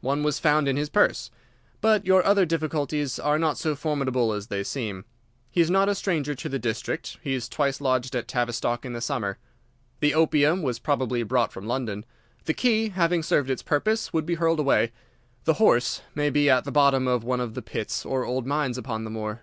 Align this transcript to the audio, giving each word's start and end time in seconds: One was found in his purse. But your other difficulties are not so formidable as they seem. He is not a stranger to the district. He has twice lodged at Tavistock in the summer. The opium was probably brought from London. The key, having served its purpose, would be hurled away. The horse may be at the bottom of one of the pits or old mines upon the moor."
One 0.00 0.22
was 0.22 0.38
found 0.38 0.66
in 0.66 0.78
his 0.78 0.88
purse. 0.88 1.30
But 1.82 2.06
your 2.06 2.24
other 2.24 2.46
difficulties 2.46 3.18
are 3.18 3.38
not 3.38 3.58
so 3.58 3.74
formidable 3.76 4.32
as 4.32 4.46
they 4.46 4.64
seem. 4.64 5.04
He 5.50 5.60
is 5.60 5.70
not 5.70 5.90
a 5.90 5.94
stranger 5.94 6.34
to 6.34 6.48
the 6.48 6.58
district. 6.58 7.18
He 7.20 7.34
has 7.34 7.50
twice 7.50 7.82
lodged 7.82 8.16
at 8.16 8.26
Tavistock 8.26 8.86
in 8.86 8.94
the 8.94 9.02
summer. 9.02 9.36
The 10.00 10.14
opium 10.14 10.62
was 10.62 10.78
probably 10.78 11.22
brought 11.22 11.52
from 11.52 11.66
London. 11.66 12.06
The 12.46 12.54
key, 12.54 12.88
having 12.88 13.22
served 13.22 13.50
its 13.50 13.62
purpose, 13.62 14.10
would 14.10 14.24
be 14.24 14.36
hurled 14.36 14.58
away. 14.60 14.90
The 15.44 15.60
horse 15.60 16.00
may 16.14 16.30
be 16.30 16.48
at 16.48 16.64
the 16.64 16.72
bottom 16.72 17.06
of 17.06 17.22
one 17.22 17.40
of 17.40 17.52
the 17.52 17.60
pits 17.60 18.06
or 18.06 18.24
old 18.24 18.46
mines 18.46 18.78
upon 18.78 19.04
the 19.04 19.10
moor." 19.10 19.42